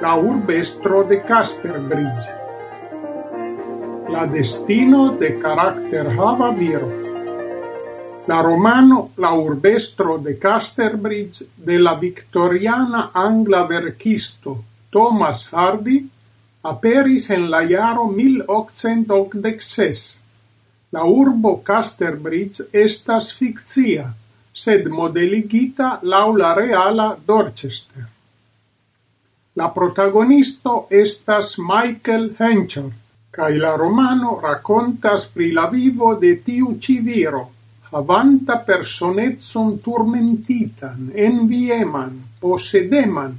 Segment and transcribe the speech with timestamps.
[0.00, 2.28] la urbestro de Casterbridge.
[4.08, 6.88] La destino de hava viro.
[8.28, 16.08] La romano La urbestro de Casterbridge de la victoriana angla verkisto Thomas Hardy
[16.62, 20.16] aperis en la iaro 1886.
[20.92, 24.14] La urbo Casterbridge estas ficcia,
[24.52, 28.17] sed modeligita laula reala Dorchester.
[29.58, 32.90] La protagonisto estas Michael Hencher,
[33.34, 37.40] kaj la romano rakontas pri la vivo de tiu ĉi viro,
[37.90, 42.12] havanta personecon turmentitan, envieman,
[42.44, 43.32] posedeman,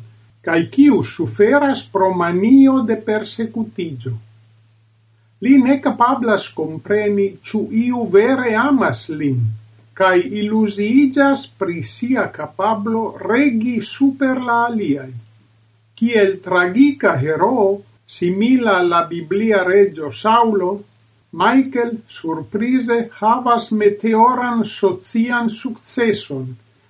[0.43, 4.13] kaj kiu suferas pro manio de persecutiĝo.
[5.45, 9.39] Li ne capablas compreni ciu iu vere amas lin,
[10.01, 15.11] kaj illusiigas pri sia kapablo regi super la aliai
[15.99, 20.71] kiel tragica heroo, simila la Biblia regio Saulo,
[21.31, 26.47] Michael surprize havas meteoran socian successon,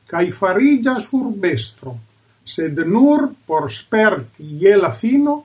[0.07, 1.97] cae farigas urbestro,
[2.45, 5.35] sed nur por sperti je la fino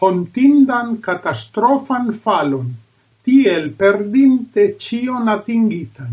[0.00, 2.72] hontindan catastrofan falon,
[3.22, 6.12] tiel perdinte cion atingitan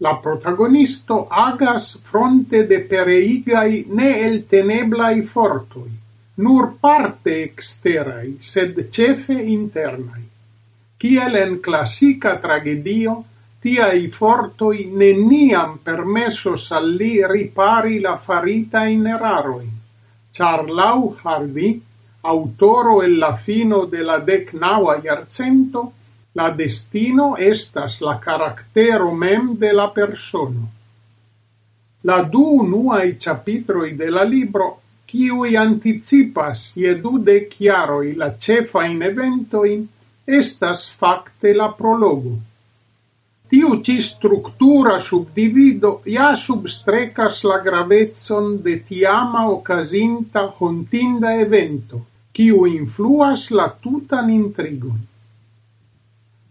[0.00, 5.90] la protagonisto agas fronte de pereigai ne el teneblai fortoi,
[6.36, 10.24] nur parte exterai, sed cefe internai.
[11.00, 13.18] Ciel en classica tragedio,
[13.60, 19.70] tiai fortoi neniam permessos al li ripari la farita in eraroin,
[20.32, 21.76] char lau Harvey,
[22.22, 25.92] autoro e la fino de la decnaua iarcento,
[26.38, 30.68] La destino estas la caractero mem de la persono.
[32.06, 34.68] La du nuai chapitroi de la libro,
[35.10, 39.82] kiuj anticipas ie du de chiaroi la cefa in eventoin,
[40.24, 42.36] estas facte la prologo.
[43.50, 53.48] Tiu ci structura subdivido ja substrecas la gravetson de tiama ocasinta hontinda evento, kiu influas
[53.50, 55.09] la tutan intrigon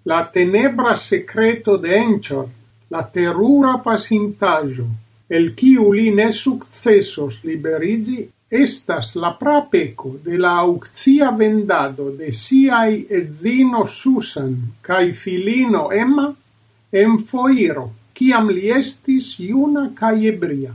[0.05, 2.47] la tenebra secreto de Enchor,
[2.89, 4.87] la terura pasintaggio,
[5.29, 13.05] el quiu li ne successos liberigi, estas la prapeco de la auxia vendado de siai
[13.37, 16.33] zino Susan cae filino Emma
[16.91, 20.73] en foiro, ciam li estis iuna cae ebria.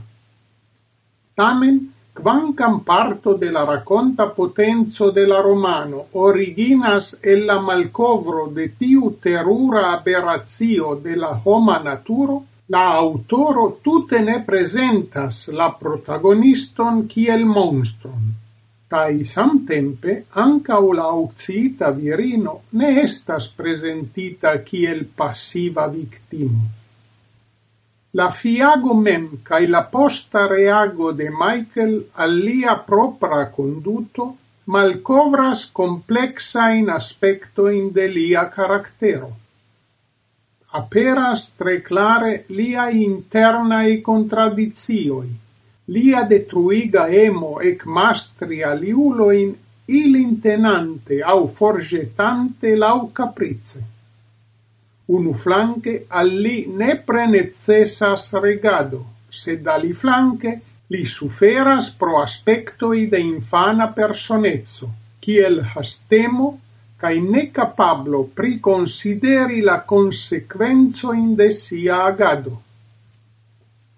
[1.35, 1.81] Tamen,
[2.15, 9.09] quancam parto de la racconta potenzo de la romano originas el la malcovro de tiu
[9.21, 12.37] terura aberrazio de la homa naturo,
[12.69, 18.31] la autoro tute ne presentas la protagoniston kiel monstron.
[18.87, 20.15] Tai samtempe
[20.45, 26.84] ancao la auccita virino ne estas presentita kiel passiva victimo.
[28.17, 31.95] La fiago mem cae la posta reago de Michael
[32.25, 34.27] al lia propra konduto
[34.75, 39.27] malkovras kompleksajn aspektojn de lia caractero.
[40.79, 45.27] Aperas tre clare lia internae contradizioi,
[45.97, 49.51] lia detruiga emo ecmastri aliuloin
[49.99, 50.15] il
[50.47, 53.83] tenante au forgetante lau caprice.
[55.07, 64.89] Unuflanke al li ne necesas regado, sed aliflanke li suferas pro aspectoi de infana personezzo,
[65.21, 66.59] kiel hastemo
[66.97, 72.61] cae necapablo priconsideri la consequenzoin de sia agado.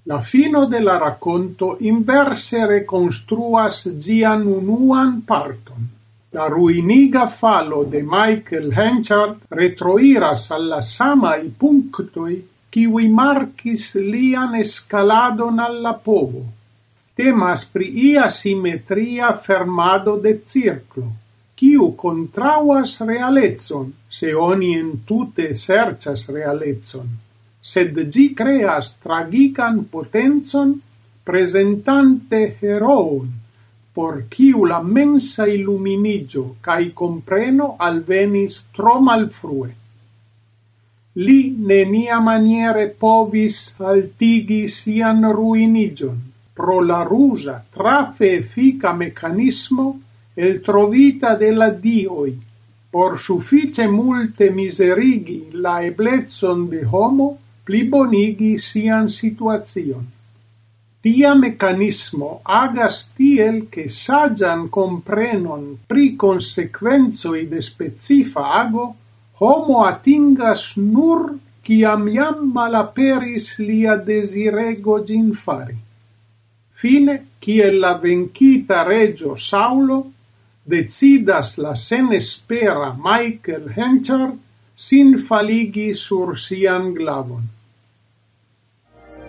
[0.06, 5.97] La fino de la racconto inverse reconstruas gian unuan parton.
[6.34, 12.36] La ruiniga falo de Michael Henchard retroiras alla samai punctoi
[12.70, 16.44] kiwi marcis lian escaladon alla povo.
[17.16, 21.08] Temas pri ia simetria fermado de circlo,
[21.56, 27.08] kiu contrauas realezzon, se oni entute sercias realezzon,
[27.62, 30.76] sed gi creas tragican potenzon
[31.24, 33.32] presentante heroon,
[33.98, 39.70] por kiu la mensa illuminigio cae compreno alvenis tro malfrue.
[41.26, 41.38] Li
[41.72, 43.62] nenia maniere povis
[43.92, 46.20] altigi sian ruinigion
[46.60, 49.88] pro la rusa trafe efica mecanismo
[50.36, 52.36] el trovita de la dioi
[52.98, 57.28] por suffice multe miserigi la eblezzon de homo
[57.66, 60.06] plibonigi sian situazion.
[61.08, 68.84] Tia mecanismo agas tiel che sagian comprenon pri consequenzoi de specifa ago
[69.40, 75.78] homo atingas nur ciam iam malaperis lia desirego gin fari.
[76.76, 80.02] Fine, ciel la vencita regio Saulo,
[80.66, 84.36] decidas la senespera Michael Henchard
[84.76, 87.48] sin faligi sur sian glavon.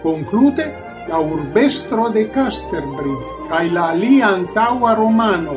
[0.03, 5.57] Conclude la urbestro de Casterbridge, cae la alia antaua romano,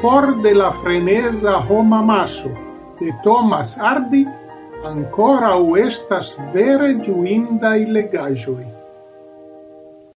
[0.00, 2.50] for de la frenesa homa maso,
[2.98, 4.26] de Thomas Hardy,
[4.84, 8.75] ancora u estas vere giuindai legajoi.